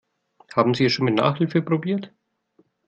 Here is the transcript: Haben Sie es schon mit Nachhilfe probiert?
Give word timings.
Haben 0.55 0.73
Sie 0.73 0.85
es 0.85 0.93
schon 0.93 1.05
mit 1.05 1.13
Nachhilfe 1.13 1.61
probiert? 1.61 2.11